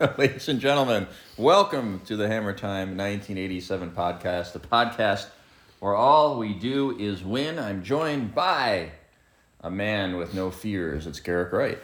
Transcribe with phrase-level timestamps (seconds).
[0.18, 1.06] Ladies and gentlemen,
[1.36, 5.26] welcome to the Hammer Time 1987 podcast, the podcast
[5.80, 7.58] where all we do is win.
[7.58, 8.92] I'm joined by
[9.60, 11.06] a man with no fears.
[11.06, 11.78] It's Garrick Wright.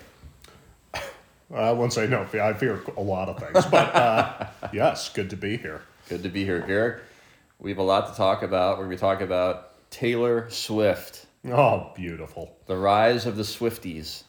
[1.54, 2.24] I won't say no.
[2.24, 2.42] fear.
[2.42, 5.82] I fear a lot of things, but uh, yes, good to be here.
[6.08, 7.02] Good to be here, Garrick.
[7.58, 8.78] We have a lot to talk about.
[8.78, 12.56] We're going to be talking about Taylor Swift, Oh, beautiful.
[12.66, 14.22] the rise of the Swifties,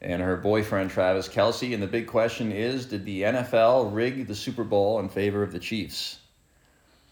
[0.00, 1.74] and her boyfriend Travis Kelce.
[1.74, 5.52] And the big question is Did the NFL rig the Super Bowl in favor of
[5.52, 6.18] the Chiefs?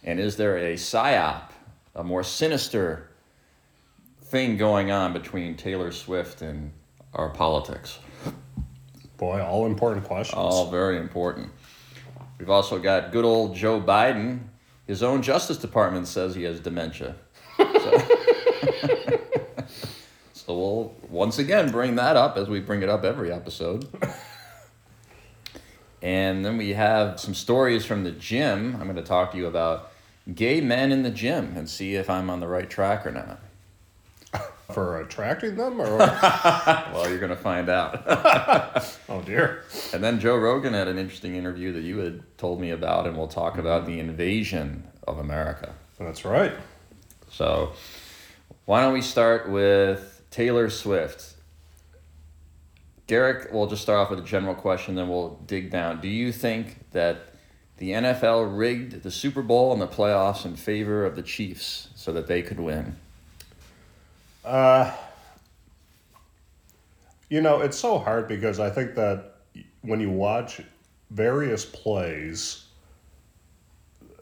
[0.04, 1.50] And is there a psyop,
[1.94, 3.08] a more sinister
[4.22, 6.72] thing going on between Taylor Swift and
[7.14, 7.98] our politics?
[9.16, 10.36] Boy, all important questions.
[10.36, 11.50] All very important.
[12.38, 14.40] We've also got good old Joe Biden.
[14.86, 17.16] His own Justice Department says he has dementia.
[17.56, 17.64] So,
[20.46, 23.86] so we'll once again bring that up as we bring it up every episode.
[26.02, 28.76] And then we have some stories from the gym.
[28.76, 29.90] I'm going to talk to you about
[30.32, 33.40] gay men in the gym and see if I'm on the right track or not.
[34.72, 38.02] For attracting them, or Well, you're going to find out.
[39.08, 39.64] oh dear.
[39.92, 43.16] And then Joe Rogan had an interesting interview that you had told me about, and
[43.16, 43.92] we'll talk about mm-hmm.
[43.92, 45.72] the invasion of America.
[45.98, 46.52] That's right.
[47.30, 47.72] So,
[48.64, 51.32] why don't we start with Taylor Swift?
[53.06, 56.02] Garrick, we'll just start off with a general question, then we'll dig down.
[56.02, 57.28] Do you think that
[57.78, 62.12] the NFL rigged the Super Bowl and the playoffs in favor of the Chiefs so
[62.12, 62.96] that they could win?
[67.30, 69.36] You know, it's so hard because I think that
[69.80, 70.60] when you watch
[71.10, 72.66] various plays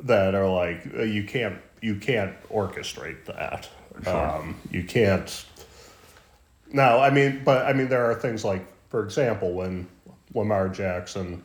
[0.02, 3.68] that are like uh, you can't you can't orchestrate that.
[4.06, 5.44] Um, you can't.
[6.72, 9.86] No, I mean, but I mean, there are things like, for example, when
[10.34, 11.42] Lamar Jackson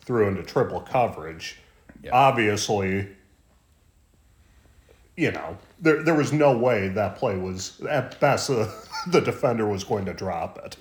[0.00, 1.58] threw into triple coverage,
[2.02, 2.10] Yeah.
[2.12, 3.08] obviously,
[5.16, 8.68] you know, there there was no way that play was at best uh,
[9.08, 10.76] the defender was going to drop it.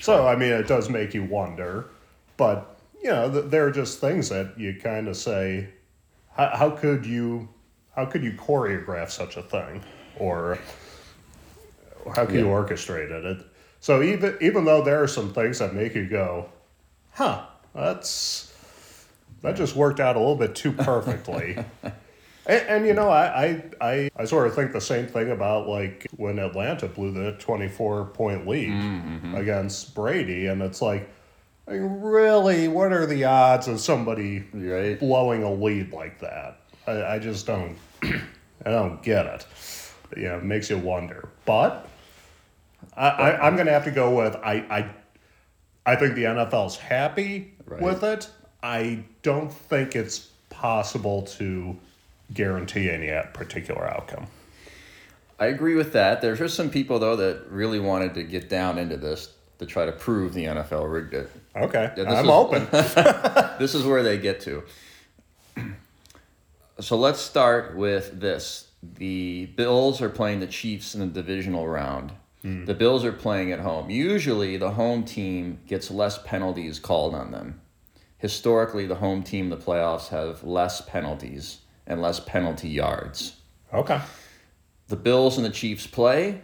[0.00, 1.86] So I mean, it does make you wonder,
[2.36, 5.68] but you know, th- there are just things that you kind of say,
[6.36, 7.48] how, how could you,
[7.96, 9.82] how could you choreograph such a thing,
[10.16, 10.58] or
[12.14, 13.24] how can you orchestrate it?
[13.24, 13.46] it?
[13.80, 16.48] So even even though there are some things that make you go,
[17.12, 18.52] huh, that's
[19.42, 21.64] that just worked out a little bit too perfectly.
[22.46, 25.68] And, and you know, I, I, I, I sort of think the same thing about
[25.68, 29.34] like when Atlanta blew the 24 point lead mm-hmm.
[29.34, 30.46] against Brady.
[30.46, 31.08] And it's like,
[31.68, 34.98] I mean, really, what are the odds of somebody Right.
[34.98, 36.58] blowing a lead like that?
[36.86, 39.46] I, I just don't, I don't get it.
[40.16, 41.28] You know, it makes you wonder.
[41.44, 41.88] But
[42.96, 44.90] I, I, I'm going to have to go with I, I,
[45.92, 47.80] I think the NFL's happy Right.
[47.80, 48.28] with it.
[48.62, 51.76] I don't think it's possible to
[52.34, 54.26] guarantee any particular outcome.
[55.40, 56.20] I agree with that.
[56.20, 59.86] There's just some people, though, that really wanted to get down into this to try
[59.86, 61.30] to prove the NFL rigged it.
[61.56, 62.68] Okay, Yeah, I'm is- open.
[63.58, 64.62] this is where they get to.
[66.80, 68.66] So let's start with this.
[68.82, 72.12] The Bills are playing the Chiefs in the divisional round.
[72.44, 72.66] Mm.
[72.66, 73.90] The Bills are playing at home.
[73.90, 77.60] Usually, the home team gets less penalties called on them.
[78.18, 83.36] Historically, the home team the playoffs have less penalties and less penalty yards.
[83.72, 84.00] okay,
[84.88, 86.40] The Bills and the Chiefs play.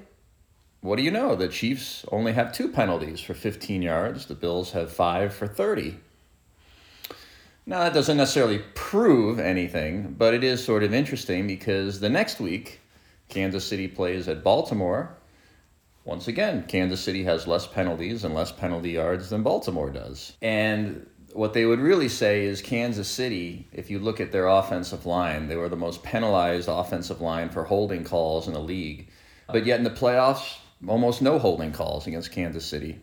[0.80, 1.34] What do you know?
[1.34, 4.26] The Chiefs only have two penalties for 15 yards.
[4.26, 5.98] The Bills have five for 30.
[7.66, 12.40] Now, that doesn't necessarily prove anything, but it is sort of interesting because the next
[12.40, 12.80] week,
[13.28, 15.17] Kansas City plays at Baltimore.
[16.04, 20.32] Once again, Kansas City has less penalties and less penalty yards than Baltimore does.
[20.40, 25.06] And what they would really say is Kansas City, if you look at their offensive
[25.06, 29.08] line, they were the most penalized offensive line for holding calls in the league.
[29.46, 33.00] But yet in the playoffs, almost no holding calls against Kansas City.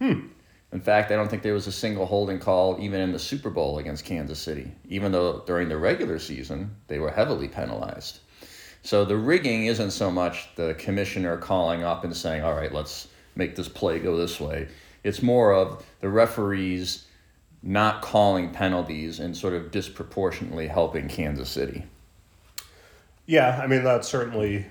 [0.00, 0.28] Hmm.
[0.72, 3.50] In fact, I don't think there was a single holding call even in the Super
[3.50, 8.20] Bowl against Kansas City, even though during the regular season they were heavily penalized.
[8.86, 13.08] So the rigging isn't so much the commissioner calling up and saying, all right, let's
[13.34, 14.68] make this play go this way.
[15.02, 17.04] It's more of the referees
[17.64, 21.82] not calling penalties and sort of disproportionately helping Kansas City.
[23.26, 24.66] yeah, I mean that's certainly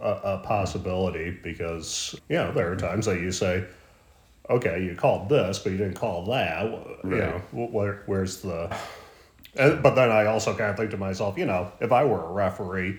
[0.00, 3.66] a, a possibility because you know there are times that you say,
[4.48, 6.64] okay, you called this, but you didn't call that.
[7.04, 8.74] You know, where, where's the?
[9.56, 12.24] And, but then I also kind of think to myself, you know, if I were
[12.24, 12.98] a referee,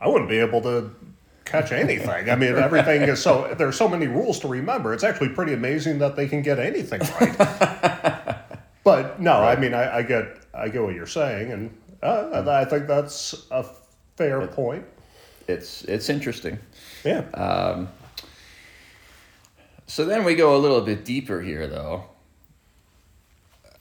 [0.00, 0.90] I wouldn't be able to
[1.44, 2.30] catch anything.
[2.30, 4.94] I mean, everything is so there's so many rules to remember.
[4.94, 7.36] It's actually pretty amazing that they can get anything right.
[8.84, 12.64] but no, I mean, I, I get I get what you're saying, and uh, I
[12.64, 13.64] think that's a
[14.16, 14.84] fair point.
[15.48, 16.58] It's it's interesting.
[17.04, 17.20] Yeah.
[17.34, 17.86] Uh,
[19.86, 22.04] So then we go a little bit deeper here, though.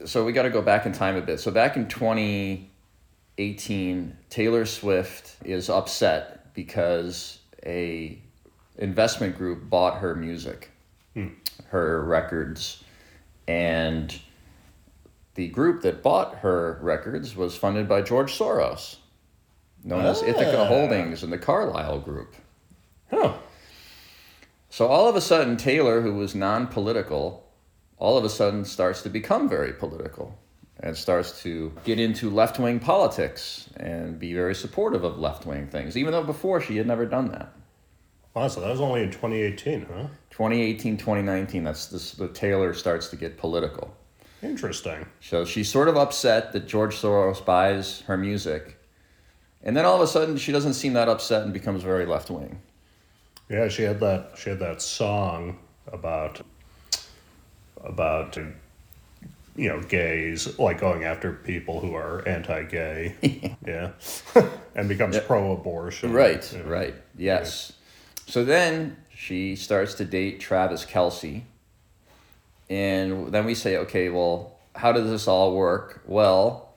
[0.05, 1.39] So we got to go back in time a bit.
[1.39, 1.87] So back in
[3.39, 8.21] 2018, Taylor Swift is upset because a
[8.77, 10.71] investment group bought her music,
[11.67, 12.83] her records,
[13.47, 14.19] and
[15.35, 18.97] the group that bought her records was funded by George Soros,
[19.85, 20.65] known as Ithaca Ah.
[20.67, 22.35] Holdings and the Carlyle Group.
[23.09, 23.37] huh.
[24.69, 27.47] So all of a sudden, Taylor, who was non political,
[27.97, 30.37] all of a sudden starts to become very political
[30.81, 35.67] and starts to get into left wing politics and be very supportive of left wing
[35.67, 37.51] things, even though before she had never done that.
[38.33, 40.07] Wow, so that was only in 2018, huh?
[40.29, 43.93] 2018, 2019, that's this, the Taylor starts to get political.
[44.41, 45.05] Interesting.
[45.19, 48.77] So she's sort of upset that George Soros buys her music.
[49.61, 52.29] And then all of a sudden, she doesn't seem that upset and becomes very left
[52.29, 52.61] wing.
[53.49, 54.33] Yeah, she had that.
[54.37, 56.41] She had that song about
[57.83, 58.37] about
[59.59, 63.55] you know gays, like going after people who are anti-gay.
[63.65, 63.91] yeah,
[64.75, 65.23] and becomes Yeah.
[65.27, 66.13] pro-abortion.
[66.13, 66.61] Right, Yeah.
[66.65, 66.95] right.
[67.17, 67.73] Yes.
[68.25, 71.41] So then she starts to date Travis Kelce.
[72.69, 76.01] And then we say, okay, well, how does this all work?
[76.05, 76.69] Well,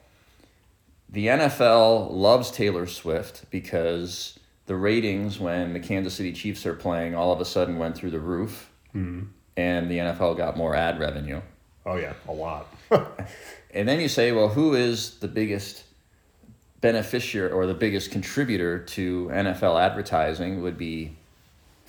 [1.11, 7.15] the NFL loves Taylor Swift because the ratings when the Kansas City Chiefs are playing
[7.15, 8.71] all of a sudden went through the roof.
[8.95, 9.27] Mm-hmm.
[9.59, 11.43] And the NFL got more ad revenue.
[11.85, 12.73] Oh yeah, a lot.
[13.75, 15.85] And then you say, well, who is the biggest
[16.83, 21.17] beneficiary or the biggest contributor to NFL advertising would be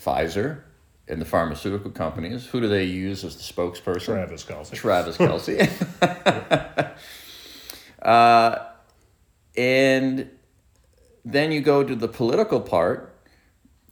[0.00, 0.60] Pfizer
[1.08, 2.46] and the pharmaceutical companies.
[2.46, 4.06] Who do they use as the spokesperson?
[4.06, 4.72] Travis Kelce.
[4.72, 6.94] Travis Kelce.
[8.02, 8.58] uh,
[9.56, 10.30] and
[11.24, 13.10] then you go to the political part.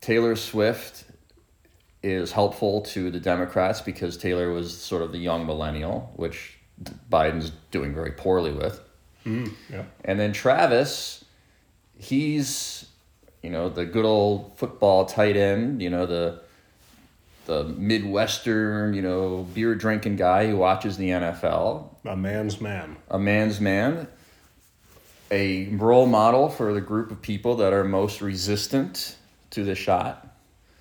[0.01, 1.05] Taylor Swift
[2.03, 6.59] is helpful to the Democrats because Taylor was sort of the young millennial, which
[7.11, 8.81] Biden's doing very poorly with.
[9.25, 9.85] Mm, yeah.
[10.05, 11.25] And then Travis,
[11.97, 12.87] he's,
[13.43, 16.41] you know, the good old football tight end, you know, the
[17.47, 22.97] the Midwestern, you know, beer drinking guy who watches the NFL, A man's man.
[23.11, 24.07] a man's man,
[25.31, 29.17] a role model for the group of people that are most resistant
[29.51, 30.32] to the shot.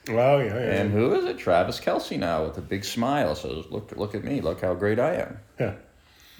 [0.09, 0.81] Oh yeah, yeah.
[0.81, 1.38] And who is it?
[1.38, 4.42] Travis Kelce now with a big smile says, "Look, look at me!
[4.42, 5.74] Look how great I am." yeah.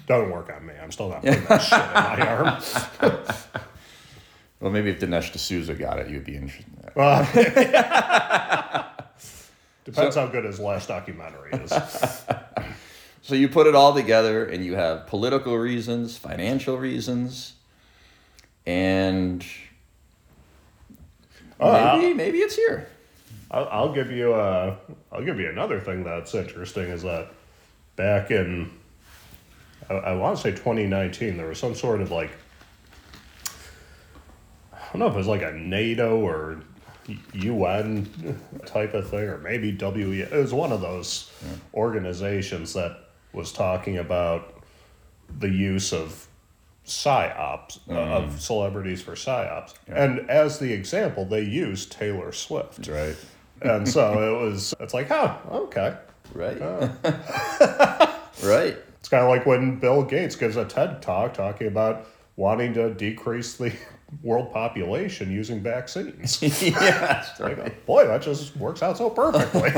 [0.08, 0.74] Doesn't work on me.
[0.82, 3.22] I'm still not putting that shit in my arm.
[4.60, 6.72] Well, maybe if Dinesh D'Souza got it, you'd be interested.
[6.72, 7.24] In well,
[9.84, 11.72] depends how good his last documentary is.
[13.22, 17.54] So you put it all together, and you have political reasons, financial reasons,
[18.64, 19.44] and
[21.58, 22.86] Uh, maybe maybe it's here.
[23.52, 24.76] I'll, I'll give you a,
[25.12, 27.32] I'll give you another thing that's interesting is that
[27.96, 28.70] back in,
[29.90, 32.30] I, I want to say 2019, there was some sort of like,
[34.72, 36.60] I don't know if it was like a NATO or
[37.34, 40.20] UN type of thing, or maybe WE.
[40.20, 41.30] It was one of those
[41.74, 44.62] organizations that was talking about
[45.38, 46.28] the use of
[46.86, 52.86] psyops uh, of celebrities for psyops, and as the example, they used Taylor Swift.
[52.86, 53.16] Right.
[53.62, 55.96] And so it was, it's like, oh, okay.
[56.34, 56.60] Right.
[56.60, 56.88] Uh,
[58.44, 58.76] right.
[58.98, 62.94] It's kind of like when Bill Gates gives a TED talk talking about wanting to
[62.94, 63.72] decrease the
[64.22, 66.40] world population using vaccines.
[66.62, 67.58] yeah, right.
[67.58, 69.72] Like, boy, that just works out so perfectly.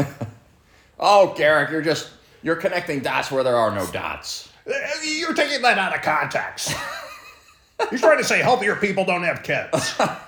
[0.99, 2.11] Oh, Garrick, you're just
[2.43, 4.49] you're connecting dots where there are no dots.
[4.67, 4.73] Eh,
[5.19, 6.75] you're taking that out of context.
[7.91, 9.95] He's trying to say healthier people don't have kids.
[9.99, 10.25] yeah,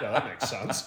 [0.00, 0.84] that makes sense.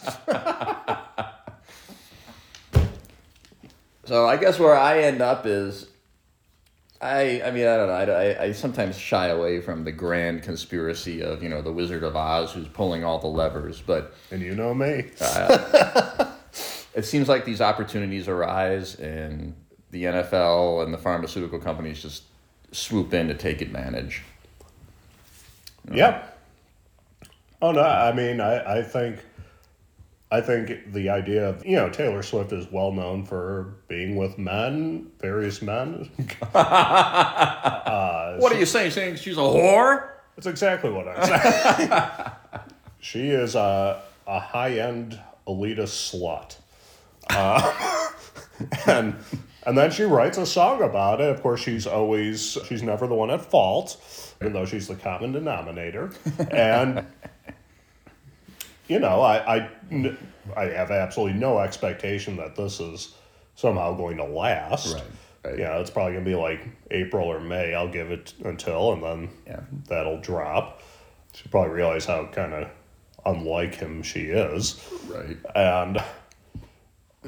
[4.11, 5.87] So I guess where I end up is,
[6.99, 10.43] I I mean I don't know I, I, I sometimes shy away from the grand
[10.43, 14.41] conspiracy of you know the Wizard of Oz who's pulling all the levers, but And
[14.41, 15.11] you know me.
[15.21, 16.29] Uh,
[16.93, 19.55] it seems like these opportunities arise and
[19.91, 22.23] the NFL and the pharmaceutical companies just
[22.73, 24.23] swoop in to take advantage.
[25.89, 26.37] Yep.
[27.61, 29.19] Oh no, I mean I, I think
[30.31, 34.37] I think the idea of you know, Taylor Swift is well known for being with
[34.37, 36.09] men, various men.
[38.39, 38.91] What are you saying?
[38.91, 40.09] Saying she's a whore?
[40.35, 41.91] That's exactly what I'm saying.
[42.99, 46.55] she is a, a high end elitist slut.
[47.29, 48.09] Uh,
[48.87, 49.15] and
[49.63, 51.29] And then she writes a song about it.
[51.29, 54.01] Of course, she's always, she's never the one at fault,
[54.41, 56.11] even though she's the common denominator.
[56.49, 57.05] And,
[58.91, 60.07] you know, I, I, hmm.
[60.57, 63.15] I have absolutely no expectation that this is
[63.55, 64.93] somehow going to last.
[64.93, 65.03] Right,
[65.45, 65.59] right.
[65.59, 67.73] Yeah, it's probably going to be like April or May.
[67.73, 69.61] I'll give it until, and then Yeah.
[69.87, 70.81] that'll drop.
[71.33, 72.67] She'll probably realize how kind of
[73.25, 74.85] unlike him she is.
[75.07, 75.37] Right.
[75.55, 76.03] And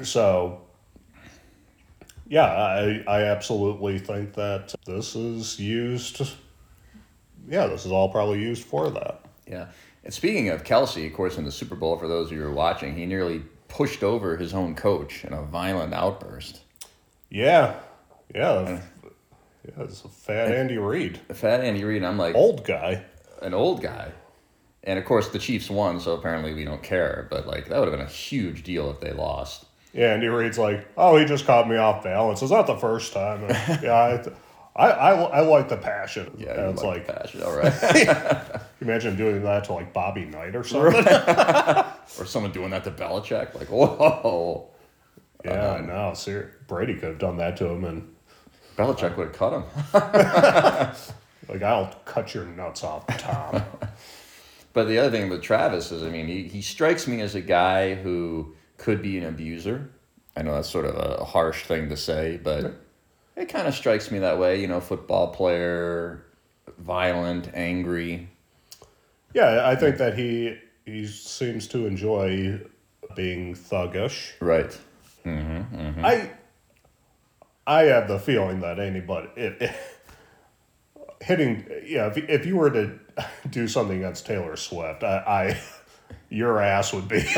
[0.02, 0.60] so,
[2.28, 6.20] yeah, I, I absolutely think that this is used.
[7.48, 9.22] Yeah, this is all probably used for that.
[9.46, 9.68] Yeah.
[10.04, 12.48] And speaking of Kelce, of course, in the Super Bowl, for those of you who
[12.48, 16.60] are watching, he nearly pushed over his own coach in a violent outburst.
[17.30, 17.80] Yeah,
[18.34, 18.80] yeah,
[19.64, 19.72] yeah.
[19.78, 23.02] It's a fat Andy Reid, fat Andy Reid, I'm like, old guy.
[23.40, 24.12] an old guy.
[24.84, 27.26] And of course, the Chiefs won, so apparently we don't care.
[27.30, 29.64] But like, that would have been a huge deal if they lost.
[29.94, 32.42] Yeah, Andy Reid's like, oh, he just caught me off balance.
[32.42, 33.44] It's not the first time.
[33.44, 33.94] And, yeah,
[34.76, 36.36] I, I, I, I like the passion.
[36.36, 37.42] Yeah, you it's like like, passion.
[37.42, 37.72] All right.
[38.84, 41.06] imagine doing that to like Bobby Knight or something.
[42.18, 43.54] or someone doing that to Belichick.
[43.54, 44.68] Like, whoa.
[45.44, 46.14] Yeah, uh, I know.
[46.14, 48.14] Ser- Brady could have done that to him, and
[48.76, 49.64] Belichick would have cut him.
[51.48, 53.62] like, I'll cut your nuts off, Tom.
[54.74, 57.40] But the other thing with Travis is, I mean, he, he strikes me as a
[57.40, 59.88] guy who could be an abuser.
[60.36, 62.74] I know that's sort of a harsh thing to say, but
[63.36, 64.60] it kind of strikes me that way.
[64.60, 66.26] You know, football player,
[66.78, 68.28] violent, angry.
[69.34, 72.60] Yeah, I think that he he seems to enjoy
[73.14, 74.32] being thuggish.
[74.40, 74.78] Right.
[75.24, 76.04] Mm-hmm, mm-hmm.
[76.04, 76.30] I
[77.66, 79.76] I have the feeling that anybody it, it-
[81.20, 82.98] hitting yeah if, if you were to
[83.48, 85.60] do something against Taylor Swift, I, I
[86.28, 87.24] your ass would be.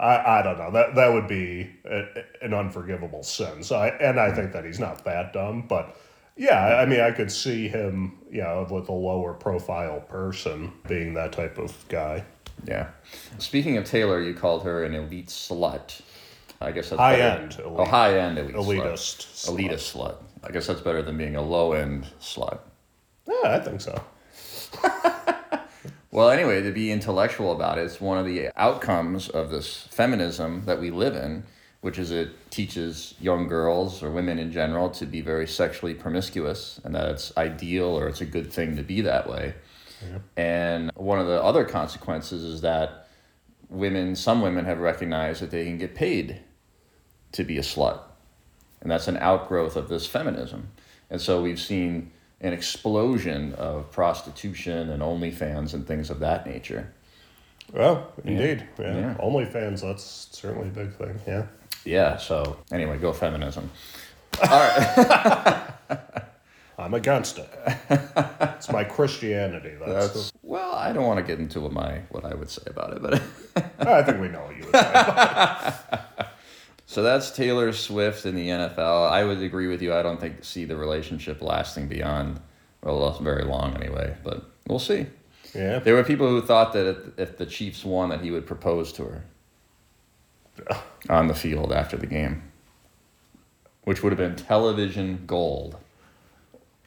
[0.00, 3.62] I, I don't know that that would be a, an unforgivable sin.
[3.62, 4.36] So I, and I hmm.
[4.36, 5.96] think that he's not that dumb, but
[6.40, 11.14] yeah, I mean I could see him, you know, with a lower profile person being
[11.14, 12.24] that type of guy.
[12.66, 12.88] Yeah.
[13.38, 16.00] Speaking of Taylor, you called her an elite slut.
[16.62, 17.42] I guess that's High better.
[17.42, 17.88] end Oh, elite.
[17.88, 19.56] high end elite Elitist slut.
[19.56, 20.16] Elitist slut.
[20.42, 22.58] I guess that's better than being a low end slut.
[23.28, 24.02] Yeah, I think so.
[26.12, 30.64] Well, anyway, to be intellectual about it, it's one of the outcomes of this feminism
[30.66, 31.44] that we live in,
[31.80, 36.80] which is it teaches young girls or women in general to be very sexually promiscuous
[36.84, 39.54] and that it's ideal or it's a good thing to be that way.
[40.36, 43.08] And one of the other consequences is that
[43.68, 46.40] women, some women have recognized that they can get paid
[47.32, 48.00] to be a slut.
[48.80, 50.68] And that's an outgrowth of this feminism.
[51.10, 56.92] And so we've seen an explosion of prostitution and OnlyFans and things of that nature.
[57.72, 58.66] Well, indeed.
[58.78, 58.96] Yeah.
[58.96, 59.14] Yeah.
[59.20, 61.20] OnlyFans, that's certainly a big thing.
[61.26, 61.46] Yeah.
[61.84, 63.70] Yeah, so anyway, go feminism.
[64.42, 65.66] All right.
[66.78, 67.48] I'm against it.
[67.90, 69.74] it's my Christianity.
[69.78, 72.62] That's, That's, well, I don't want to get into what my what I would say
[72.66, 73.22] about it, but
[73.86, 76.04] I think we know what you would say.
[76.86, 79.10] so that's Taylor Swift in the NFL.
[79.10, 79.92] I would agree with you.
[79.92, 82.40] I don't think see the relationship lasting beyond
[82.82, 85.06] well, very long anyway, but we'll see.
[85.54, 85.80] Yeah.
[85.80, 88.92] There were people who thought that if, if the Chiefs won, that he would propose
[88.94, 89.24] to her
[91.08, 92.42] on the field after the game,
[93.84, 95.76] which would have been television gold.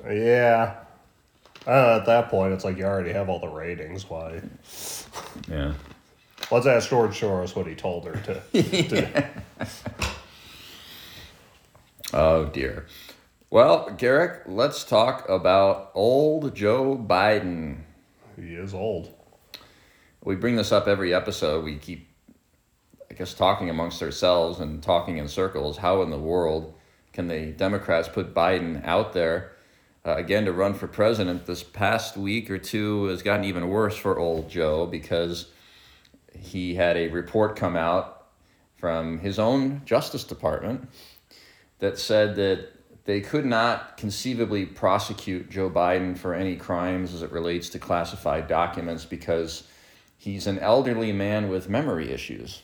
[0.05, 0.75] Yeah.
[1.65, 4.09] Uh, at that point, it's like you already have all the ratings.
[4.09, 4.41] Why?
[5.47, 5.73] Yeah.
[6.51, 8.61] Let's ask George Soros what he told her to.
[8.83, 9.29] to
[12.13, 12.85] Oh dear.
[13.49, 17.81] Well, Garrick, let's talk about old Joe Biden.
[18.35, 19.11] he is old.
[20.23, 21.65] We bring this up every episode.
[21.65, 22.07] We keep,
[23.13, 25.77] I guess, talking amongst ourselves and talking in circles.
[25.77, 26.73] How in the world
[27.11, 29.51] can the Democrats put Biden out there
[30.03, 31.45] uh, again to run for president?
[31.45, 35.51] This past week or two has gotten even worse for old Joe because
[36.35, 38.29] he had a report come out
[38.77, 40.89] from his own Justice Department
[41.77, 42.69] that said that
[43.05, 48.47] they could not conceivably prosecute Joe Biden for any crimes as it relates to classified
[48.47, 49.67] documents because
[50.17, 52.63] he's an elderly man with memory issues.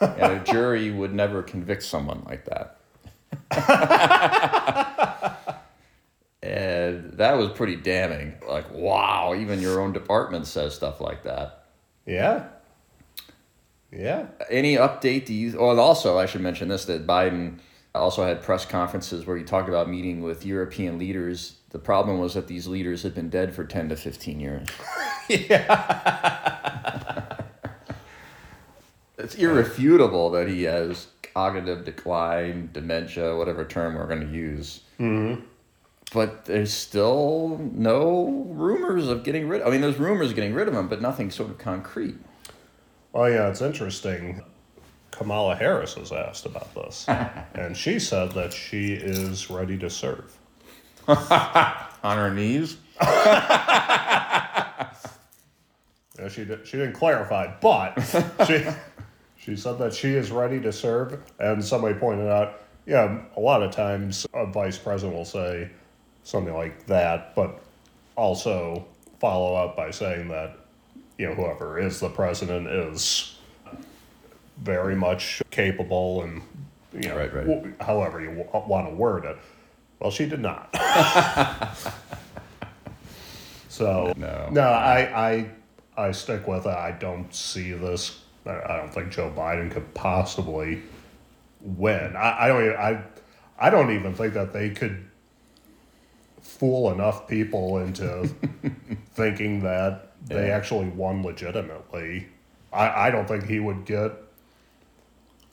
[0.00, 2.78] And a jury would never convict someone like that.
[6.42, 8.34] and that was pretty damning.
[8.46, 11.64] Like, wow, even your own department says stuff like that.
[12.06, 12.46] Yeah.
[13.92, 14.26] Yeah.
[14.50, 15.26] Any update?
[15.26, 15.58] Do you?
[15.58, 17.58] Oh, and also, I should mention this: that Biden
[17.94, 21.56] also had press conferences where he talked about meeting with European leaders.
[21.70, 24.68] The problem was that these leaders had been dead for ten to fifteen years.
[25.28, 26.77] yeah.
[29.18, 34.80] It's irrefutable that he has cognitive decline, dementia, whatever term we're going to use.
[34.98, 35.42] Mm-hmm.
[36.12, 39.60] But there's still no rumors of getting rid.
[39.60, 42.16] Of I mean, there's rumors of getting rid of him, but nothing sort of concrete.
[43.12, 44.42] Well, yeah, it's interesting.
[45.10, 47.06] Kamala Harris was asked about this,
[47.54, 50.34] and she said that she is ready to serve.
[51.08, 52.76] On her knees.
[56.18, 57.94] Yeah, she did, she didn't clarify, but
[58.46, 58.66] she
[59.48, 61.18] she said that she is ready to serve.
[61.38, 65.70] And somebody pointed out, yeah, a lot of times a vice president will say
[66.22, 67.58] something like that, but
[68.14, 68.84] also
[69.20, 70.58] follow up by saying that
[71.16, 73.36] you know whoever is the president is
[74.58, 76.42] very much capable and
[76.92, 77.74] you know Right, right.
[77.80, 79.36] however you w- want to word it.
[79.98, 80.68] Well, she did not.
[83.68, 84.48] so No.
[84.52, 85.30] no, I
[85.96, 86.70] I I stick with it.
[86.76, 88.22] I don't see this.
[88.48, 90.82] I don't think Joe Biden could possibly
[91.60, 92.16] win.
[92.16, 92.64] I, I don't.
[92.64, 93.02] Even, I
[93.58, 95.04] I don't even think that they could
[96.40, 98.28] fool enough people into
[99.14, 102.28] thinking that they actually won legitimately.
[102.72, 104.12] I, I don't think he would get.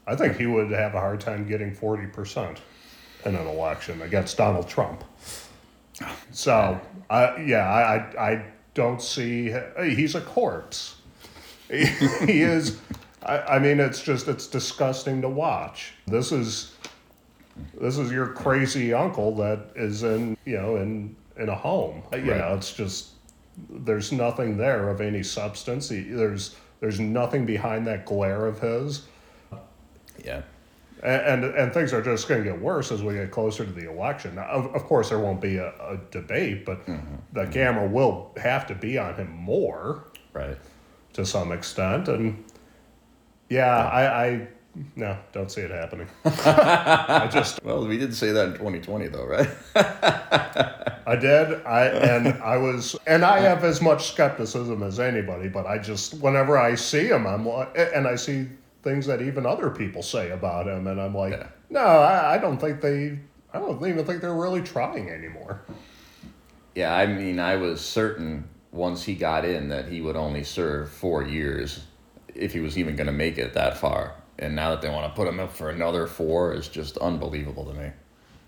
[0.07, 2.61] I think he would have a hard time getting forty percent
[3.25, 5.03] in an election against Donald Trump.
[6.03, 9.53] Oh, so, I yeah, I, I, I don't see.
[9.79, 10.94] He's a corpse.
[11.69, 11.85] He,
[12.25, 12.79] he is.
[13.23, 15.93] I, I mean, it's just it's disgusting to watch.
[16.07, 16.75] This is
[17.79, 22.03] this is your crazy uncle that is in you know in in a home.
[22.13, 22.37] You Right.
[22.37, 23.09] know, it's just
[23.69, 25.89] there's nothing there of any substance.
[25.89, 29.07] He, there's there's nothing behind that glare of his.
[30.23, 30.41] Yeah.
[31.03, 33.71] And, and and things are just going to get worse as we get closer to
[33.71, 34.35] the election.
[34.35, 37.15] Now, Of, of course, there won't be a, a debate, but mm-hmm.
[37.33, 37.51] the mm-hmm.
[37.51, 40.05] camera will have to be on him more
[40.35, 40.57] Right.
[41.15, 42.07] To some extent.
[42.07, 42.43] And
[43.49, 44.47] yeah, I, I
[44.95, 46.07] no, don't see it happening.
[46.25, 49.49] I just Well, we did say that in 2020, though, right?
[51.07, 51.63] I did.
[51.65, 56.15] I and I was and I have as much skepticism as anybody, but I just
[56.15, 58.47] whenever I see him, I'm like, and I see
[58.83, 61.47] things that even other people say about him, and I'm like, Yeah.
[61.69, 63.19] no, I, I don't think they.
[63.53, 65.61] I don't even think they're really trying anymore.
[66.75, 70.91] Yeah, I mean, I was certain once he got in that he would only serve
[70.91, 71.85] four years
[72.35, 74.15] if he was even going to make it that far.
[74.37, 77.65] And now that they want to put him up for another four is just unbelievable
[77.65, 77.91] to me.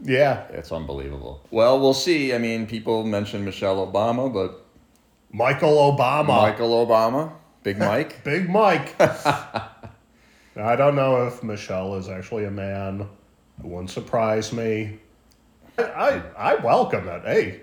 [0.01, 1.41] Yeah, It's unbelievable.
[1.49, 2.33] Well, we'll see.
[2.33, 4.63] I mean, people mentioned Michelle Obama, but
[5.31, 7.31] Michael Obama, Michael Obama,
[7.63, 8.23] Big Mike.
[8.23, 8.95] Big Mike.
[9.01, 13.07] I don't know if Michelle is actually a man.
[13.59, 14.99] It wouldn't surprise me.
[15.79, 17.23] I, I, I welcome it.
[17.23, 17.61] Hey,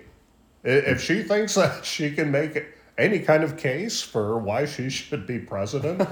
[0.65, 2.65] if she thinks that she can make
[2.97, 6.07] any kind of case for why she should be president,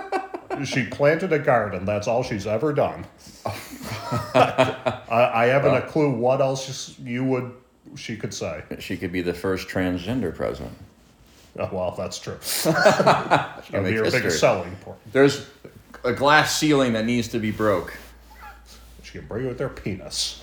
[0.64, 1.84] she planted a garden.
[1.84, 3.04] That's all she's ever done.
[3.44, 7.52] I, I haven't a uh, clue what else you would
[7.96, 8.62] she could say.
[8.78, 10.76] she could be the first transgender president.
[11.58, 12.38] Oh, well, that's true.
[12.42, 14.20] She That'd be her history.
[14.20, 14.98] biggest selling point.
[15.12, 15.46] There's
[16.04, 17.96] a glass ceiling that needs to be broke.
[19.02, 20.40] She can bring it with her penis.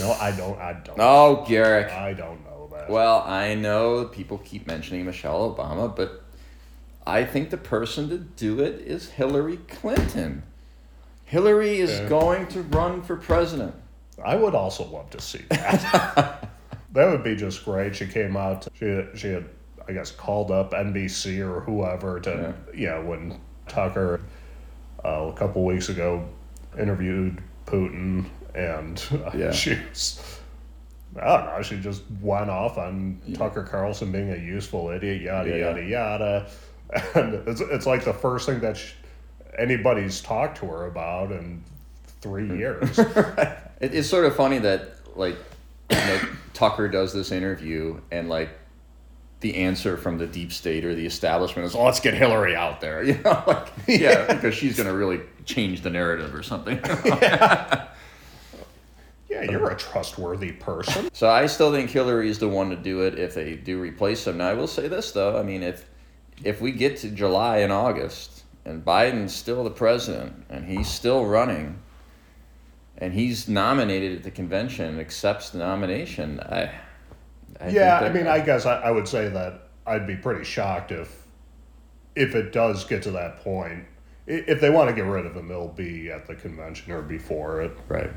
[0.00, 0.58] No, I don't.
[0.58, 0.96] I don't.
[0.98, 1.90] oh Garrick.
[1.92, 2.90] I don't know that.
[2.90, 6.24] Well, I know people keep mentioning Michelle Obama, but
[7.06, 10.42] I think the person to do it is Hillary Clinton.
[11.24, 12.08] Hillary is Yeah.
[12.08, 13.74] going to run for president.
[14.24, 16.48] I would also love to see that.
[16.92, 17.94] that would be just great.
[17.96, 18.66] She came out.
[18.74, 19.46] She she had,
[19.88, 24.20] I guess, called up NBC or whoever to, you know, when Tucker
[25.04, 26.28] uh, a couple weeks ago
[26.78, 29.52] interviewed Putin, and uh, Yeah.
[29.52, 30.38] she was.
[31.20, 31.62] I don't know.
[31.62, 35.68] She just went off on Tucker Carlson being a useful idiot, yada Yeah, yeah.
[35.68, 36.50] yada yada,
[37.16, 38.92] and it's it's like the first thing that sh
[39.58, 41.62] anybody's talked to her about in
[42.20, 42.58] three Hmm.
[42.58, 42.98] years.
[43.80, 45.36] It, it's sort of funny that like
[45.90, 46.20] you know,
[46.52, 48.50] Tucker does this interview and like
[49.40, 52.82] the answer from the deep state or the establishment is, "Oh, let's get Hillary out
[52.82, 56.78] there," you know, like yeah, because she's going to really change the narrative or something.
[57.06, 57.86] Yeah,
[59.48, 61.08] you're a trustworthy person.
[61.12, 64.26] So I still think Hillary is the one to do it if they do replace
[64.26, 64.38] him.
[64.38, 65.86] Now I will say this though, I mean if
[66.42, 71.26] if we get to July and August and Biden's still the president and he's still
[71.26, 71.78] running
[72.98, 76.70] and he's nominated at the convention and accepts the nomination, I,
[77.60, 80.92] I yeah, I mean, I guess I, I would say that I'd be pretty shocked
[80.92, 81.22] if
[82.14, 83.84] if it does get to that point.
[84.26, 87.62] If they want to get rid of him, it'll be at the convention or before
[87.62, 87.76] it.
[87.88, 88.10] right.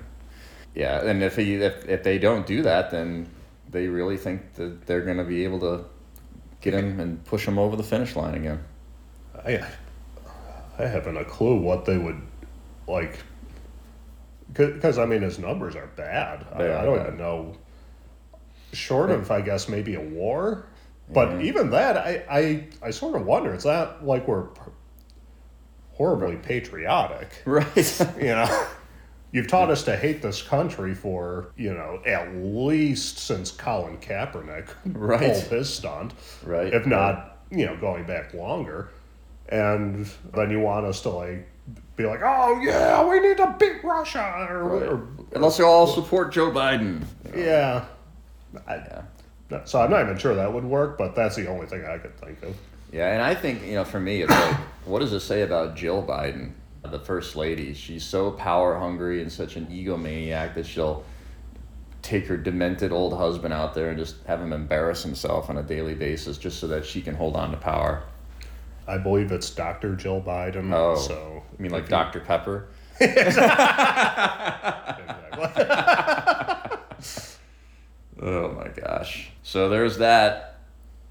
[0.75, 3.27] Yeah, and if he if, if they don't do that, then
[3.69, 5.85] they really think that they're going to be able to
[6.61, 8.63] get him and push him over the finish line again.
[9.45, 9.65] I,
[10.79, 12.21] I haven't a clue what they would
[12.87, 13.19] like.
[14.53, 16.45] Because I mean, his numbers are bad.
[16.53, 17.07] I, I don't bad.
[17.07, 17.57] even know.
[18.71, 20.65] Short of, I guess, maybe a war,
[21.11, 23.53] but even that, I, I, I sort of wonder.
[23.53, 24.47] It's not like we're
[25.91, 27.29] horribly patriotic.
[27.45, 27.99] Right.
[28.17, 28.67] You know,
[29.33, 34.67] you've taught us to hate this country for you know at least since Colin Kaepernick
[34.85, 35.19] Right.
[35.19, 36.73] pulled his stunt, Right.
[36.73, 38.89] If not, you know, going back longer,
[39.49, 41.49] and then you want us to like
[41.97, 46.31] be like, oh yeah, we need to beat Russia, or, or Unless they all support
[46.31, 47.03] Joe Biden.
[47.35, 47.85] yeah.
[48.67, 48.75] I,
[49.51, 49.63] Yeah.
[49.65, 52.17] So I'm not even sure that would work, but that's the only thing I could
[52.19, 52.55] think of.
[52.91, 55.75] Yeah, and I think, you know, for me, it's like, what does it say about
[55.75, 56.51] Jill Biden,
[56.91, 57.73] the first lady?
[57.73, 61.03] She's so power hungry and such an egomaniac that she'll
[62.01, 65.63] take her demented old husband out there and just have him embarrass himself on a
[65.63, 68.03] daily basis just so that she can hold on to power.
[68.87, 69.95] I believe it's Dr.
[69.95, 70.73] Jill Biden.
[70.73, 70.95] Oh.
[70.95, 72.19] so I mean, like you- Dr.
[72.19, 72.67] Pepper?
[78.21, 79.29] Oh my gosh.
[79.43, 80.59] So there's that.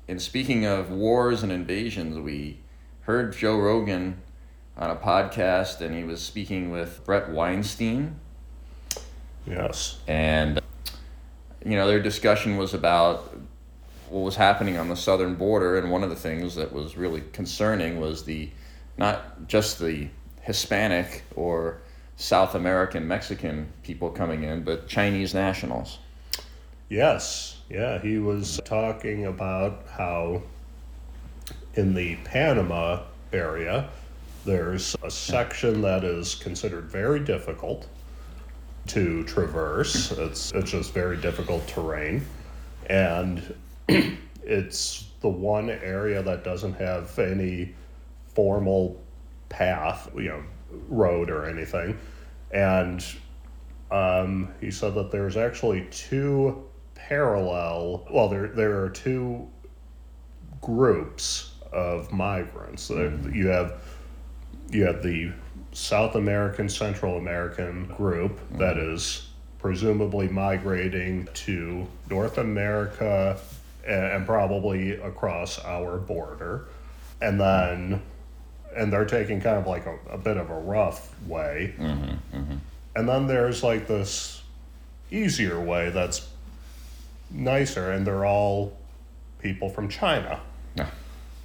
[0.08, 2.60] And speaking of wars and invasions, we
[3.02, 4.20] heard Joe Rogan
[4.76, 8.16] on a podcast and he was speaking with Bret Weinstein.
[9.46, 9.98] yes.
[10.08, 10.60] And,
[11.64, 13.36] you know, their discussion was about
[14.08, 15.78] what was happening on the southern border.
[15.78, 18.50] And one of the things that was really concerning was the,
[18.96, 20.08] not just the
[20.42, 21.78] Hispanic or
[22.16, 25.98] South American Mexican people coming in, but Chinese nationals.
[26.88, 30.42] Yes, yeah, he was talking about how
[31.74, 33.88] in the Panama area
[34.44, 37.86] there's a section that is considered very difficult
[38.88, 40.10] to traverse.
[40.12, 42.24] It's it's just very difficult terrain,
[42.86, 43.54] and
[43.88, 47.74] it's the one area that doesn't have any
[48.34, 49.00] formal
[49.48, 50.42] path, you know,
[50.88, 51.96] road or anything,
[52.50, 53.04] and
[53.92, 58.06] um, he said that there's actually two parallel.
[58.10, 59.48] Well, there there are two
[60.60, 62.88] groups of migrants.
[62.88, 63.80] There- You have
[64.72, 65.32] you have the
[65.72, 68.94] South American, Central American group that mm-hmm.
[68.94, 73.38] is presumably migrating to North America
[73.86, 76.66] and, probably across our border,
[77.20, 78.02] and then
[78.74, 81.74] and they're taking kind of like a, a bit of a rough way.
[81.78, 82.56] Mm-hmm, mm-hmm.
[82.96, 84.42] And then there's like this
[85.10, 86.28] easier way that's
[87.30, 88.76] nicer, and they're all
[89.40, 90.40] people from China.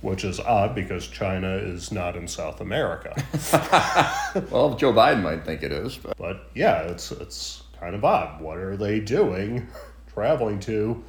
[0.01, 3.15] Which is odd because China is not in South America.
[4.51, 8.39] Well, Joe Biden might think it is, but but yeah, it's it's kind of odd.
[8.39, 9.67] What are they doing,
[10.13, 11.03] traveling to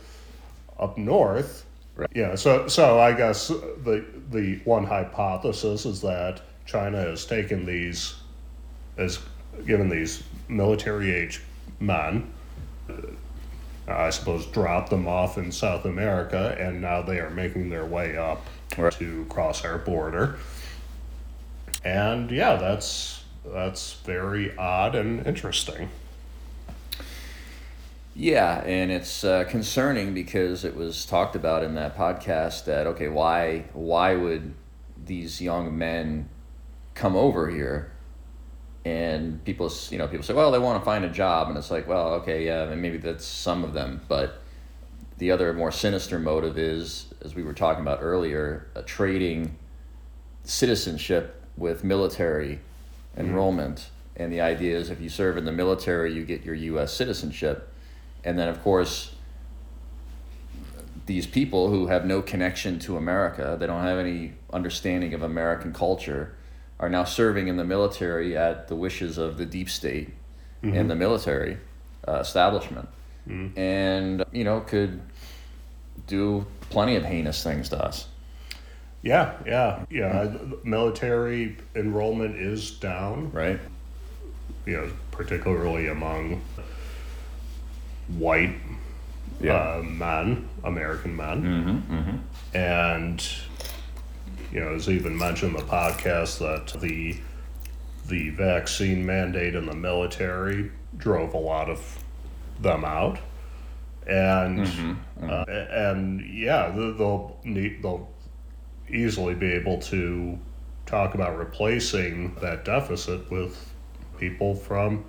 [0.79, 1.66] up north?
[1.94, 2.09] Right.
[2.14, 8.14] Yeah, so so I guess the the one hypothesis is that China has taken these,
[8.96, 9.18] has
[9.66, 11.42] given these military age
[11.81, 12.31] men,
[12.88, 12.92] uh,
[13.88, 18.16] I suppose, dropped them off in South America, and now they are making their way
[18.16, 18.92] up Right.
[18.94, 20.37] to cross our border.
[21.85, 25.88] And yeah, that's that's very odd and interesting.
[28.14, 33.09] yeah, and it's uh, concerning because it was talked about in that podcast that okay,
[33.09, 34.54] why why would
[35.04, 36.28] these young men
[36.94, 37.92] come over here?
[38.85, 41.70] And people, you know, people say, well, they want to find a job, and it's
[41.70, 44.40] like, well, okay, yeah, and maybe that's some of them, but
[45.18, 49.57] the other more sinister motive is, as we were talking about earlier, uh, trading
[50.44, 52.61] citizenship with military
[53.16, 53.90] enrollment.
[54.16, 56.92] And the idea is if you serve in the military, you get your U.S.
[56.92, 57.72] citizenship.
[58.24, 59.12] And then, of course,
[61.07, 65.72] these people who have no connection to America, they don't have any understanding of American
[65.72, 66.35] culture,
[66.78, 70.11] are now serving in the military at the wishes of the deep state
[70.76, 71.59] and the military
[72.07, 72.88] uh, establishment.
[73.57, 75.00] And, you know, could
[76.06, 78.08] do plenty of heinous things to us.
[79.02, 80.24] Yeah, yeah, yeah.
[80.24, 83.30] the Military enrollment is down.
[83.32, 83.61] Right?
[84.66, 86.42] You know, particularly among
[88.08, 88.54] white
[89.48, 93.26] uh, men, American men, mm-hmm, and
[94.52, 97.16] you know, as even mentioned in the podcast that the
[98.08, 102.02] the vaccine mandate in the military drove a lot of
[102.61, 103.18] them out,
[104.08, 108.08] and Uh, and yeah, they'll need they'll
[108.88, 110.38] easily be able to
[110.86, 113.72] talk about replacing that deficit with
[114.18, 115.04] people from.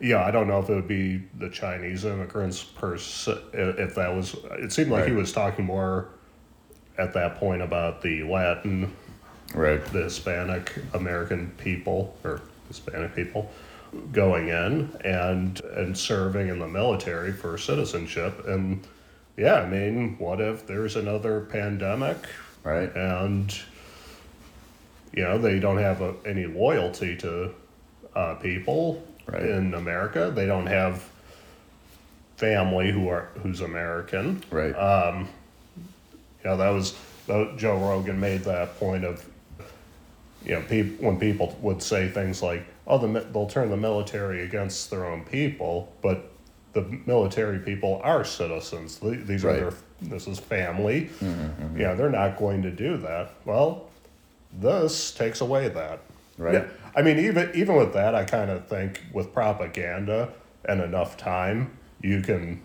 [0.00, 4.14] Yeah, I don't know if it would be the Chinese immigrants per se, if that
[4.14, 4.36] was.
[4.58, 6.08] It seemed like he was talking more
[6.98, 8.92] at that point about the Latin
[9.54, 9.84] Right.
[9.86, 13.50] the Hispanic American people or Hispanic people
[14.12, 18.86] going in and and serving in the military for citizenship and
[19.36, 22.16] yeah i mean what if there's another pandemic
[22.62, 22.94] Right.
[22.96, 23.54] and
[25.12, 27.54] you know they don't have a, any loyalty to
[28.16, 29.42] uh, people Right.
[29.42, 31.04] in america they don't have
[32.36, 34.74] family who are who's american Right.
[36.42, 36.94] you know, that was
[37.26, 39.24] Joe Rogan made that point of,
[40.44, 44.42] you know, peop, when people would say things like, "Oh, the they'll turn the military
[44.42, 46.30] against their own people," but
[46.72, 48.98] the military people are citizens.
[48.98, 49.56] The- These Right.
[49.56, 51.08] are their this is family.
[51.20, 51.26] Mm-hmm,
[51.64, 51.80] mm-hmm.
[51.80, 53.30] Yeah, they're not going to do that.
[53.44, 53.84] Well,
[54.52, 56.00] this takes away that.
[56.36, 56.54] Right.
[56.54, 56.64] Yeah,
[56.96, 60.30] I mean, even even with that, I kind of think with propaganda
[60.64, 61.70] and enough time,
[62.02, 62.60] you can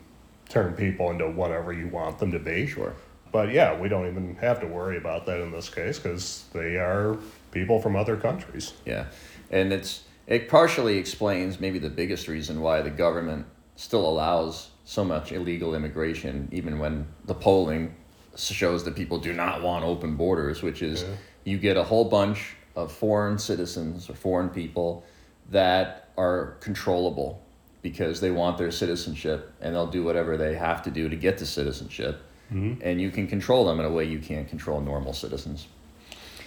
[0.49, 2.65] turn people into whatever you want them to be.
[2.65, 2.93] Sure.
[3.31, 6.77] But yeah, we don't even have to worry about that in this case because they
[6.77, 7.17] are
[7.51, 8.73] people from other countries.
[8.85, 9.05] Yeah,
[9.51, 15.03] and it's it partially explains maybe the biggest reason why the government still allows so
[15.03, 17.95] much illegal immigration, even when the polling
[18.35, 21.07] shows that people do not want open borders, which is Yeah.
[21.45, 25.03] you get a whole bunch of foreign citizens or foreign people
[25.49, 27.41] that are controllable
[27.81, 31.37] because they want their citizenship and they'll do whatever they have to do to get
[31.37, 32.21] the citizenship.
[32.53, 32.81] Mm-hmm.
[32.81, 35.67] And you can control them in a way you can't control normal citizens.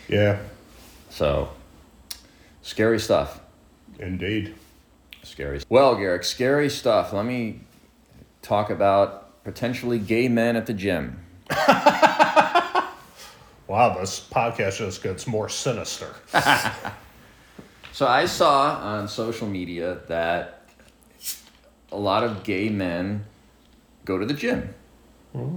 [0.09, 0.39] Yeah,
[1.13, 1.51] So,
[2.63, 3.41] scary stuff.
[3.99, 4.55] indeed.
[5.23, 5.61] Scary.
[5.69, 7.13] Well, Garrick, scary stuff.
[7.13, 7.61] Let me
[8.41, 11.25] talk about potentially gay men at the gym.
[13.69, 16.15] Wow, this podcast just gets more sinister.
[17.93, 20.63] So I saw on social media that
[21.93, 23.27] a lot of gay men
[24.07, 24.75] go to the gym.
[25.33, 25.57] Hmm.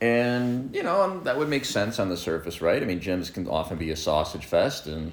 [0.00, 2.82] And, you know, um, that would make sense on the surface, right?
[2.82, 4.86] I mean, gyms can often be a sausage fest.
[4.86, 5.12] And,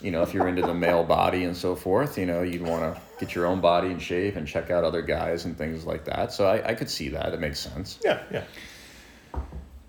[0.00, 2.94] you know, if you're into the male body and so forth, you know, you'd want
[2.94, 6.04] to get your own body in shape and check out other guys and things like
[6.04, 6.32] that.
[6.32, 7.34] So I, I could see that.
[7.34, 7.98] It makes sense.
[8.04, 8.44] yeah, yeah.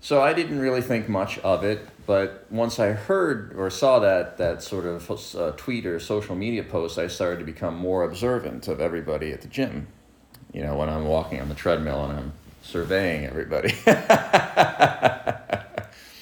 [0.00, 4.36] So I didn't really think much of it, but once I heard or saw that
[4.36, 8.68] that sort of uh, tweet or social media post, I started to become more observant
[8.68, 9.86] of everybody at the gym.
[10.52, 12.32] You know, when I'm walking on the treadmill and I'm
[12.64, 13.74] surveying everybody.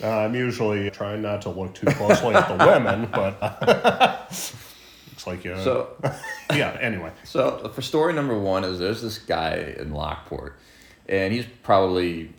[0.03, 3.41] Uh, I'm usually trying not to look too closely at the women, but
[4.31, 5.57] looks like you.
[5.59, 5.91] so,
[6.51, 6.77] yeah.
[6.81, 7.13] Anyway.
[7.23, 10.59] so for story number one is there's this guy in Lockport,
[11.09, 12.33] and he's probably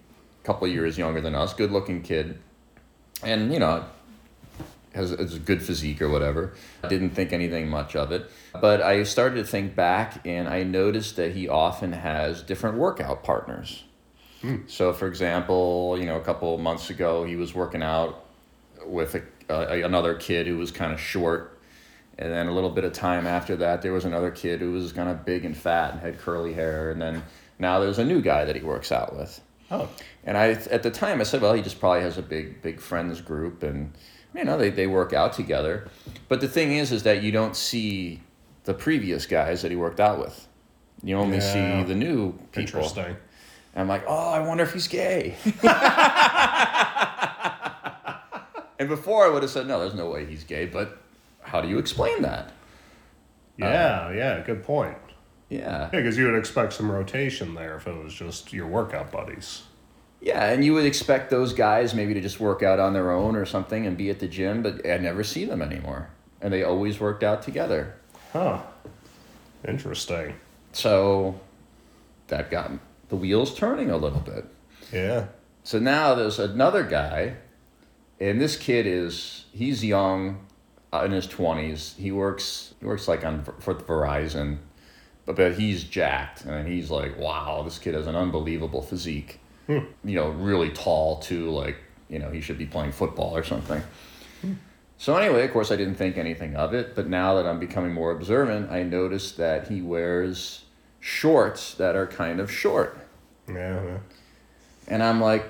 [0.43, 2.37] a couple of years younger than us, good looking kid,
[3.23, 3.85] and you know
[4.93, 6.53] has, has a good physique or whatever.
[6.83, 8.29] I didn't think anything much of it.
[8.59, 13.23] But I started to think back and I noticed that he often has different workout
[13.23, 13.85] partners.
[14.43, 14.57] Hmm.
[14.67, 18.25] So, for example, you know, a couple of months ago, he was working out
[18.85, 21.57] with a, a, another kid who was kind of short.
[22.19, 24.91] And then a little bit of time after that, there was another kid who was
[24.91, 26.91] kind of big and fat and had curly hair.
[26.91, 27.23] And then
[27.57, 29.41] now there's a new guy that he works out with.
[29.71, 29.89] Oh.
[30.25, 32.79] And I, at the time, I said, well, he just probably has a big, big
[32.79, 33.93] friends group, and
[34.35, 35.89] you know, they, they work out together.
[36.27, 38.21] But the thing is, is that you don't see
[38.65, 40.47] the previous guys that he worked out with.
[41.01, 41.81] You only Yeah.
[41.81, 42.81] see the new people.
[42.81, 43.15] Interesting.
[43.73, 45.35] And I'm like, oh, I wonder if he's gay.
[48.79, 50.65] and before I would have said, no, there's no way he's gay.
[50.65, 51.01] But
[51.41, 52.51] how do you explain that?
[53.57, 54.41] Yeah, uh, yeah.
[54.41, 54.97] Good point.
[55.49, 55.89] Yeah.
[55.93, 59.63] Yeah, because you would expect some rotation there if it was just your workout buddies.
[60.21, 63.35] Yeah, and you would expect those guys maybe to just work out on their own
[63.35, 66.09] or something and be at the gym, but I never see them anymore.
[66.41, 67.95] And they always worked out together.
[68.31, 68.61] Huh.
[69.67, 70.35] Interesting.
[70.71, 71.39] So
[72.27, 72.71] that got
[73.09, 74.45] the wheels turning a little bit.
[74.91, 75.27] Yeah.
[75.63, 77.35] So now there's another guy,
[78.19, 80.45] and this kid is he's young,
[80.91, 81.95] uh, in his twenties.
[81.97, 84.57] He works he works like on for the Verizon,
[85.25, 89.39] but but he's jacked, and he's like, wow, this kid has an unbelievable physique.
[89.67, 91.49] You know, really tall too.
[91.49, 91.77] Like
[92.09, 93.81] you know, he should be playing football or something.
[94.97, 97.93] So anyway, of course, I didn't think anything of it, but now that I'm becoming
[97.93, 100.63] more observant, I noticed that he wears
[101.03, 102.97] shorts that are kind of short.
[103.45, 103.97] Yeah.
[104.87, 105.45] And I'm like,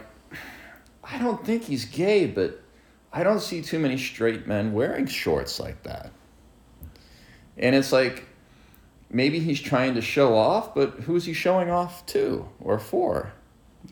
[1.04, 2.60] I don't think he's gay, but
[3.12, 6.12] I don't see too many straight men wearing shorts like that.
[7.56, 8.26] And it's like,
[9.12, 13.32] maybe he's trying to show off, but who's he showing off to or for?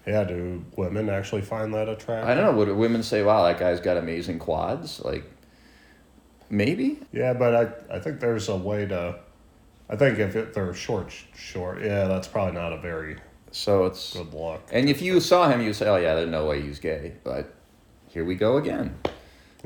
[0.08, 2.28] Yeah, do women actually find that attractive?
[2.28, 2.58] I don't know.
[2.58, 5.00] Would women say, wow, that guy's got amazing quads?
[5.06, 5.26] Like,
[6.50, 7.02] maybe?
[7.12, 9.20] Yeah, but I, I think there's a way to.
[9.92, 13.18] I think if it, they're short, short, yeah, that's probably not a very
[13.52, 14.14] So it's.
[14.14, 14.62] good luck.
[14.72, 17.16] And if you saw him, you'd say, oh, yeah, there's no way he's gay.
[17.26, 17.54] But
[18.08, 18.98] here we go again.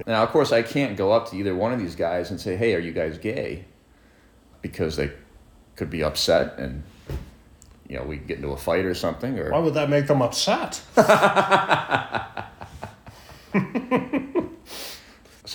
[0.07, 2.57] Now, of course, I can't go up to either one of these guys and say,
[2.57, 3.63] "Hey, are you guys gay?"
[4.61, 5.09] Because they
[5.77, 6.83] could be upset, and
[7.87, 10.21] you know, we get into a fight or something, or Why would that make them
[10.21, 10.81] upset?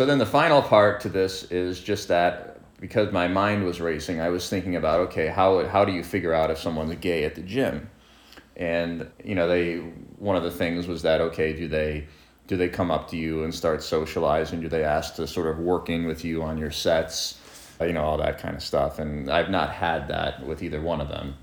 [0.01, 2.50] So then the final part to this is just that
[2.81, 6.33] because my mind was racing, I was thinking about okay, how how do you figure
[6.33, 7.91] out if someone's gay at the gym?
[8.57, 9.77] And you know, they
[10.19, 12.07] one of the things was that okay, do they
[12.47, 14.61] do they come up to you and start socializing?
[14.61, 17.39] Do they ask to sort of working with you on your sets?
[17.81, 18.99] Uh, You know, all that kind of stuff.
[18.99, 21.37] And I've not had that with either one of them.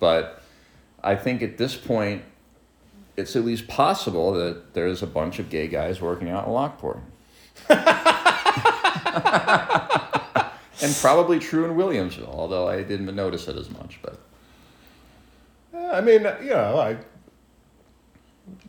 [0.00, 0.42] But
[1.04, 2.22] I think at this point
[3.16, 6.98] it's at least possible that there's a bunch of gay guys working out in Lockport.
[10.82, 13.98] and probably true in Williamsville, although I didn't notice it as much.
[14.02, 14.18] But
[15.72, 16.96] Yeah, I mean, you know, I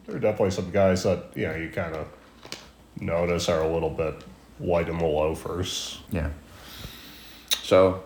[0.06, 2.08] there are definitely some guys that you know you kind of
[3.00, 4.24] notice are a little bit
[4.58, 6.00] white in the loafers.
[6.12, 6.30] yeah.
[7.64, 8.04] So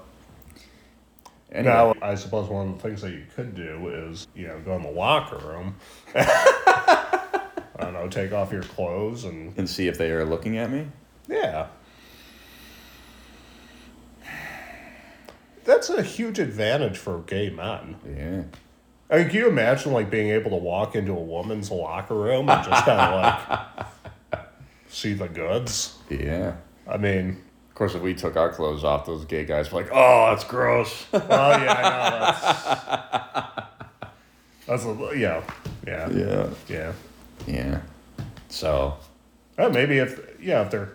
[1.51, 4.59] anyway, Now, I suppose one of the things that you could do is you know
[4.59, 5.75] go in the locker room.
[6.15, 10.69] I don't know, take off your clothes and and see if they are looking at
[10.71, 10.87] me.
[11.27, 11.67] yeah.
[15.65, 17.95] That's a huge advantage for gay men.
[18.07, 18.43] Yeah.
[19.09, 22.49] I mean, can you imagine like being able to walk into a woman's locker room
[22.49, 23.21] and just kind of
[24.31, 24.41] like
[24.89, 25.97] see the goods?
[26.09, 26.55] Yeah.
[26.87, 29.91] I mean, Of course, if we took our clothes off, those gay guys were like,
[29.91, 32.09] "Oh, that's gross." oh yeah, I know
[34.65, 35.43] that's that's a, yeah,
[35.85, 36.49] yeah, yeah.
[36.67, 36.93] yeah.
[37.47, 37.81] Yeah.
[38.49, 38.95] So
[39.57, 40.93] Uh, maybe if yeah, if they're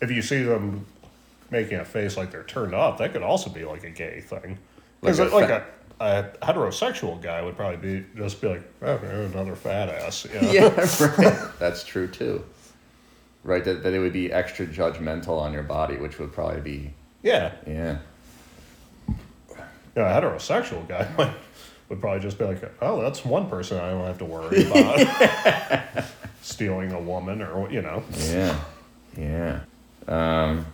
[0.00, 0.84] if you see them
[1.52, 4.58] making a face like they're turned off, that could also be like a gay thing.
[5.00, 5.66] Because Like like, a
[6.00, 10.26] a, a heterosexual guy would probably be just be like, oh, another fat ass.
[10.32, 10.50] You know?
[10.50, 10.64] yeah,
[11.18, 11.58] right.
[11.58, 12.44] That's true too.
[13.44, 16.94] Right, that, that it would be extra judgmental on your body, which would probably be
[17.22, 17.52] yeah.
[17.66, 17.98] yeah.
[19.96, 21.34] Yeah, a heterosexual guy might,
[21.88, 26.04] would probably just be like, oh, that's one person I don't have to worry about
[26.42, 28.02] stealing a woman or you know.
[28.18, 28.58] Yeah,
[29.16, 29.60] yeah.
[30.08, 30.66] Um,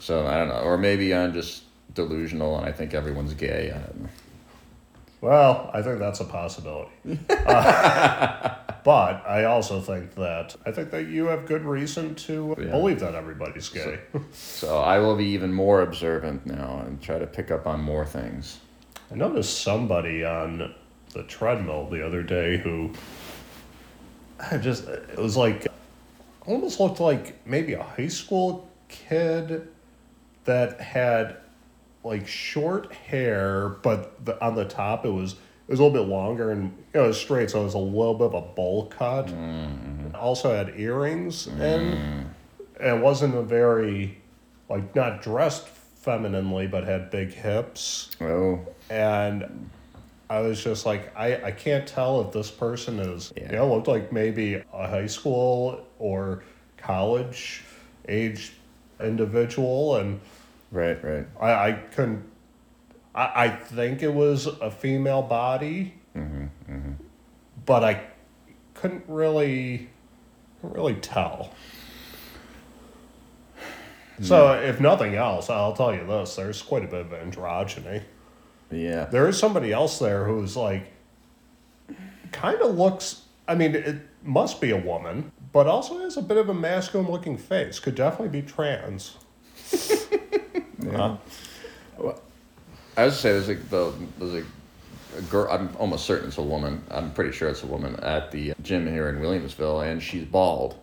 [0.00, 1.62] so I don't know, or maybe I'm just
[1.94, 3.72] delusional and I think everyone's gay.
[3.72, 4.08] I.
[5.20, 6.90] Well, I think that's a possibility.
[7.28, 12.70] Uh, but I also think that I think that you have good reason to Yeah.
[12.70, 13.98] believe that everybody's gay.
[14.32, 18.06] So I will be even more observant now and try to pick up on more
[18.06, 18.60] things.
[19.12, 20.74] I noticed somebody on
[21.12, 22.92] the treadmill the other day who
[24.50, 25.66] I just it was like
[26.46, 29.68] almost looked like maybe a high school kid
[30.44, 31.36] that had
[32.02, 36.08] like short hair but the, on the top it was it was a little bit
[36.08, 38.40] longer and you know, it was straight so it was a little bit of a
[38.40, 39.26] bowl cut.
[39.26, 40.16] Mm-hmm.
[40.16, 42.84] Also had earrings and mm-hmm.
[42.84, 44.18] it wasn't a very
[44.68, 48.10] like not dressed femininely but had big hips.
[48.20, 49.70] Oh, and
[50.30, 53.50] I was just like, I, I can't tell if this person is, Yeah.
[53.50, 56.44] you know, looked like maybe a high school or
[56.76, 57.64] college
[58.08, 58.52] age
[59.02, 59.96] individual.
[59.96, 60.20] And
[60.70, 61.26] right, right.
[61.40, 62.24] I, I couldn't,
[63.14, 66.92] I, I think it was a female body, mm-hmm, mm-hmm.
[67.66, 68.02] but I
[68.74, 69.88] couldn't really,
[70.60, 71.52] couldn't really tell.
[74.22, 78.02] So, if nothing else, I'll tell you this: there's quite a bit of androgyny.
[78.70, 79.06] Yeah.
[79.06, 80.92] There is somebody else there who's like,
[82.30, 83.22] kind of looks.
[83.48, 87.10] I mean, it must be a woman, but also has a bit of a masculine
[87.10, 87.78] looking face.
[87.78, 89.16] Could definitely be trans.
[90.82, 91.18] Yeah.
[92.02, 92.12] Uh,
[92.96, 95.46] I was say there's a the, there's a, a girl.
[95.52, 96.82] I'm almost certain it's a woman.
[96.90, 100.76] I'm pretty sure it's a woman at the gym here in Williamsville, and she's bald,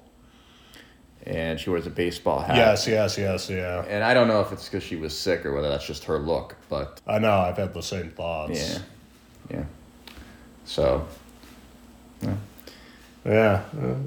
[1.25, 2.57] and she wears a baseball hat.
[2.57, 3.83] yes, yes, yes, yeah.
[3.87, 6.19] And I don't know if it's because she was sick or whether that's just her
[6.19, 7.33] look, but I know.
[7.33, 8.79] I've had the same thoughts.
[9.49, 9.63] yeah, yeah.
[10.65, 11.07] So
[12.21, 12.35] Yeah.
[13.27, 13.61] Uh,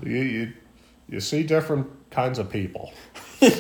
[0.05, 0.53] you, you
[1.09, 2.93] you see different kinds of people.
[3.41, 3.51] you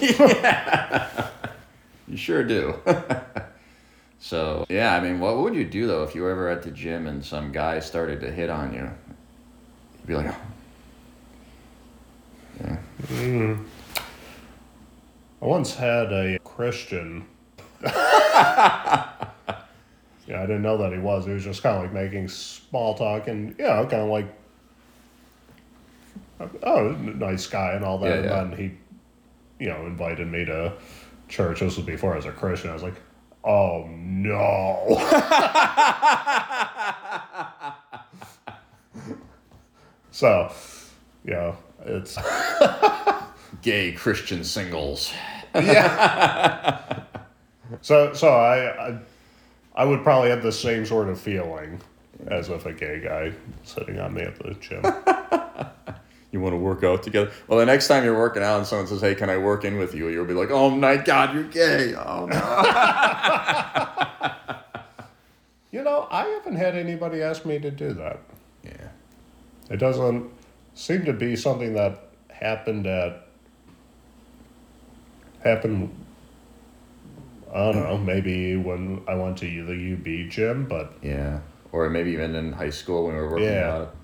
[2.16, 2.74] sure do.
[4.18, 6.70] so yeah, I mean, what would you do though if you were ever at the
[6.70, 8.90] gym and some guy started to hit on you?
[9.98, 10.34] You'd be like,
[12.62, 12.78] oh.
[13.10, 13.56] yeah,
[15.42, 17.26] I once had a Christian.
[17.82, 17.92] yeah,
[20.28, 21.24] I didn't know that he was.
[21.24, 24.26] He was just kind of like making small talk and, you know, kind of like,
[26.62, 28.08] oh, nice guy and all that.
[28.08, 28.44] Yeah, and yeah.
[28.44, 28.72] then he,
[29.64, 30.72] you know, invited me to
[31.28, 31.60] church.
[31.60, 32.70] This was before I was a Christian.
[32.70, 33.00] I was like,
[33.44, 34.86] oh no.
[40.10, 40.52] so,
[41.24, 42.18] yeah, It's
[43.62, 45.12] Gay Christian singles.
[45.54, 47.00] yeah.
[47.80, 48.98] so so I, I
[49.74, 51.80] I would probably have the same sort of feeling
[52.26, 53.32] as if a gay guy
[53.64, 54.82] sitting on me at the gym.
[56.32, 57.30] You want to work out together?
[57.48, 59.78] Well, the next time you're working out and someone says, "Hey, can I work in
[59.78, 62.36] with you?" You'll be like, "Oh my God, you're gay!" Oh no.
[65.72, 68.20] you know, I haven't had anybody ask me to do that.
[68.64, 68.88] yeah.
[69.70, 70.30] It doesn't
[70.74, 73.26] seem to be something that happened at
[75.42, 75.90] happened
[77.52, 81.40] I don't know, maybe when I went to the UB gym, but Yeah.
[81.72, 83.74] Or maybe even in high school when we were working Yeah.
[83.74, 83.94] out.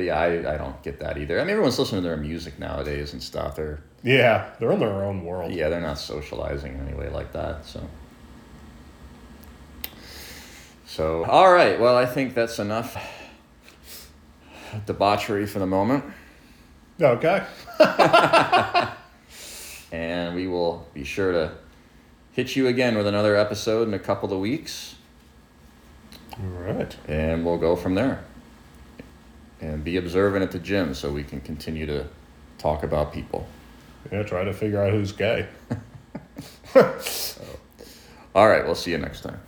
[0.00, 1.38] But yeah, I, I don't get that either.
[1.38, 3.54] I mean, everyone's listening to their music nowadays and stuff.
[3.56, 5.52] They're yeah, they're in their own world.
[5.52, 7.66] yeah, they're not socializing in any way like that.
[7.66, 7.86] So.
[10.86, 11.78] So all right.
[11.78, 12.96] Well, I think that's enough
[14.86, 16.02] debauchery for the moment,
[16.98, 17.44] Okay.
[19.92, 21.52] and we will be sure to
[22.32, 24.94] hit you again with another episode in a couple of weeks.
[26.38, 26.96] All right.
[27.06, 28.24] and we'll go from there.
[29.60, 32.06] And be observant at the gym so we can continue to
[32.58, 33.46] talk about people.
[34.10, 35.46] Yeah, try to figure out who's gay.
[38.34, 39.40] All right, we'll see you next time.